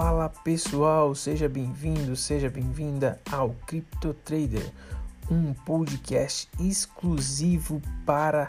Fala 0.00 0.28
pessoal, 0.28 1.12
seja 1.12 1.48
bem-vindo, 1.48 2.14
seja 2.14 2.48
bem-vinda 2.48 3.20
ao 3.32 3.50
Crypto 3.66 4.14
Trader, 4.14 4.72
um 5.28 5.52
podcast 5.52 6.48
exclusivo 6.60 7.82
para 8.06 8.46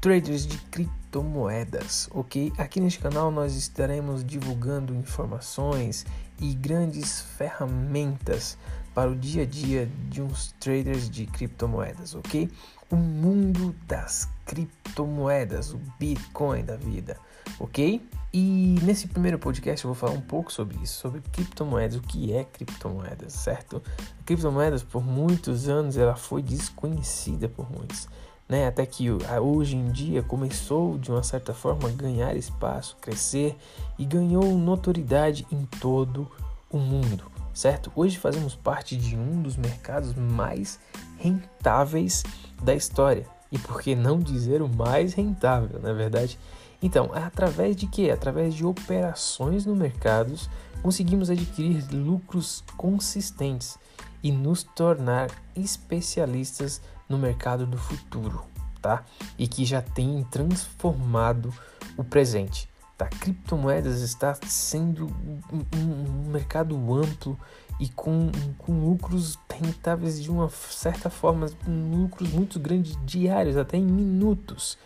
traders 0.00 0.46
de 0.46 0.56
criptomoedas, 0.70 2.08
ok? 2.12 2.52
Aqui 2.56 2.78
neste 2.78 3.00
canal 3.00 3.32
nós 3.32 3.56
estaremos 3.56 4.24
divulgando 4.24 4.94
informações 4.94 6.06
e 6.40 6.54
grandes 6.54 7.20
ferramentas 7.20 8.56
para 8.94 9.10
o 9.10 9.16
dia 9.16 9.42
a 9.42 9.46
dia 9.46 9.90
de 10.08 10.22
uns 10.22 10.54
traders 10.60 11.10
de 11.10 11.26
criptomoedas, 11.26 12.14
ok? 12.14 12.48
O 12.88 12.94
mundo 12.94 13.74
das 13.88 14.28
criptomoedas, 14.50 15.72
o 15.72 15.80
Bitcoin 15.96 16.64
da 16.64 16.74
vida, 16.74 17.16
ok? 17.60 18.04
E 18.32 18.76
nesse 18.82 19.06
primeiro 19.06 19.38
podcast 19.38 19.84
eu 19.84 19.92
vou 19.92 19.94
falar 19.94 20.12
um 20.12 20.20
pouco 20.20 20.52
sobre 20.52 20.76
isso, 20.82 20.98
sobre 20.98 21.20
criptomoedas, 21.20 21.96
o 21.96 22.02
que 22.02 22.32
é 22.32 22.42
criptomoedas, 22.42 23.32
certo? 23.32 23.80
A 24.18 24.24
criptomoedas 24.24 24.82
por 24.82 25.04
muitos 25.04 25.68
anos 25.68 25.96
ela 25.96 26.16
foi 26.16 26.42
desconhecida 26.42 27.48
por 27.48 27.70
muitos, 27.70 28.08
né? 28.48 28.66
Até 28.66 28.84
que 28.86 29.06
hoje 29.40 29.76
em 29.76 29.92
dia 29.92 30.20
começou 30.20 30.98
de 30.98 31.12
uma 31.12 31.22
certa 31.22 31.54
forma 31.54 31.88
a 31.88 31.92
ganhar 31.92 32.34
espaço, 32.34 32.96
crescer 33.00 33.56
e 33.96 34.04
ganhou 34.04 34.58
notoriedade 34.58 35.46
em 35.52 35.64
todo 35.80 36.28
o 36.68 36.78
mundo 36.78 37.30
certo? 37.52 37.92
Hoje 37.94 38.16
fazemos 38.16 38.54
parte 38.54 38.96
de 38.96 39.16
um 39.16 39.42
dos 39.42 39.56
mercados 39.56 40.14
mais 40.14 40.78
rentáveis 41.18 42.22
da 42.62 42.74
história. 42.74 43.26
E 43.50 43.58
por 43.58 43.80
que 43.80 43.94
não 43.94 44.18
dizer 44.18 44.62
o 44.62 44.68
mais 44.68 45.14
rentável, 45.14 45.80
na 45.80 45.90
é 45.90 45.94
verdade? 45.94 46.38
Então, 46.82 47.10
através 47.12 47.76
de 47.76 47.86
quê? 47.86 48.10
Através 48.10 48.54
de 48.54 48.64
operações 48.64 49.66
no 49.66 49.76
mercado, 49.76 50.34
conseguimos 50.82 51.28
adquirir 51.28 51.86
lucros 51.92 52.64
consistentes 52.76 53.78
e 54.22 54.32
nos 54.32 54.62
tornar 54.62 55.30
especialistas 55.54 56.80
no 57.08 57.18
mercado 57.18 57.66
do 57.66 57.76
futuro, 57.76 58.44
tá? 58.80 59.04
E 59.38 59.46
que 59.46 59.64
já 59.64 59.82
tem 59.82 60.22
transformado 60.24 61.52
o 61.96 62.04
presente 62.04 62.70
tá? 63.00 63.06
Criptomoedas 63.06 64.02
está 64.02 64.36
sendo 64.46 65.06
um, 65.06 65.40
um, 65.74 66.26
um 66.26 66.30
mercado 66.30 66.76
amplo 66.92 67.38
e 67.78 67.88
com, 67.88 68.30
com 68.58 68.78
lucros 68.78 69.38
rentáveis 69.50 70.22
de 70.22 70.30
uma 70.30 70.50
certa 70.50 71.08
forma, 71.08 71.46
lucros 71.66 72.30
muito 72.30 72.60
grandes 72.60 72.98
diários, 73.06 73.56
até 73.56 73.78
em 73.78 73.86
minutos, 73.86 74.76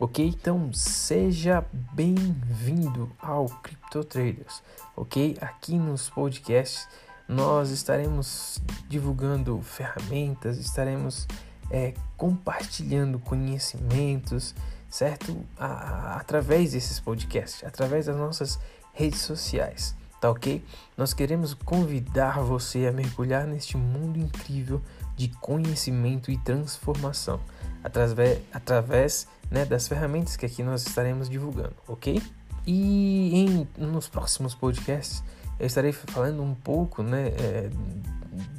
ok? 0.00 0.26
Então 0.26 0.72
seja 0.72 1.64
bem-vindo 1.92 3.08
ao 3.20 3.46
Crypto 3.46 4.02
Traders, 4.02 4.64
ok? 4.96 5.38
Aqui 5.40 5.78
nos 5.78 6.10
podcasts 6.10 6.88
nós 7.28 7.70
estaremos 7.70 8.60
divulgando 8.88 9.60
ferramentas, 9.62 10.58
estaremos 10.58 11.28
é, 11.70 11.94
compartilhando 12.16 13.20
conhecimentos, 13.20 14.56
certo? 14.90 15.36
A, 15.56 16.16
através 16.16 16.72
desses 16.72 16.98
podcasts, 16.98 17.64
através 17.64 18.06
das 18.06 18.16
nossas 18.16 18.58
redes 18.92 19.20
sociais, 19.20 19.94
tá 20.20 20.30
ok? 20.30 20.62
Nós 20.96 21.14
queremos 21.14 21.54
convidar 21.54 22.40
você 22.40 22.86
a 22.86 22.92
mergulhar 22.92 23.46
neste 23.46 23.76
mundo 23.76 24.18
incrível 24.18 24.82
de 25.16 25.28
conhecimento 25.28 26.30
e 26.30 26.36
transformação 26.36 27.40
através, 27.84 28.40
através 28.52 29.28
né, 29.50 29.64
das 29.64 29.86
ferramentas 29.86 30.36
que 30.36 30.44
aqui 30.44 30.62
nós 30.62 30.86
estaremos 30.86 31.28
divulgando, 31.28 31.74
ok? 31.86 32.20
E 32.66 33.34
em, 33.34 33.68
nos 33.78 34.08
próximos 34.08 34.54
podcasts 34.54 35.22
eu 35.58 35.66
estarei 35.66 35.92
falando 35.92 36.42
um 36.42 36.54
pouco 36.54 37.02
né, 37.02 37.28
é, 37.28 37.70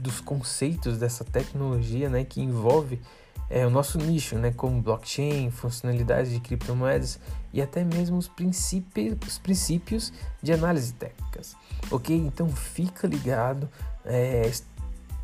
dos 0.00 0.20
conceitos 0.20 0.98
dessa 0.98 1.24
tecnologia 1.24 2.08
né, 2.08 2.24
que 2.24 2.40
envolve 2.40 3.00
é, 3.50 3.66
o 3.66 3.70
nosso 3.70 3.98
nicho, 3.98 4.38
né, 4.38 4.52
como 4.52 4.80
blockchain, 4.80 5.50
funcionalidades 5.50 6.30
de 6.30 6.38
criptomoedas 6.38 7.18
e 7.52 7.60
até 7.60 7.82
mesmo 7.82 8.16
os 8.16 8.28
princípios, 8.28 9.18
os 9.26 9.38
princípios 9.38 10.12
de 10.40 10.52
análise 10.52 10.92
técnicas. 10.94 11.56
Ok? 11.90 12.16
Então 12.16 12.48
fica 12.48 13.08
ligado, 13.08 13.68
é, 14.04 14.50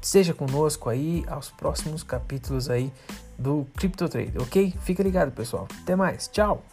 seja 0.00 0.32
conosco 0.32 0.88
aí 0.88 1.22
aos 1.28 1.50
próximos 1.50 2.02
capítulos 2.02 2.70
aí 2.70 2.90
do 3.38 3.66
Crypto 3.76 4.08
Trade, 4.08 4.38
ok? 4.38 4.72
Fica 4.80 5.02
ligado, 5.02 5.32
pessoal. 5.32 5.68
Até 5.82 5.94
mais, 5.94 6.28
tchau! 6.28 6.64